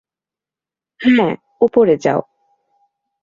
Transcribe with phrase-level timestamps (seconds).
[1.01, 1.33] হ্যাঁ,
[1.61, 2.21] ওপরে যাও।